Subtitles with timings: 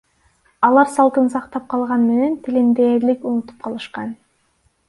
[0.67, 4.19] Алар салтын сактап калган менен, тилин дээрлик унутуп калышкан.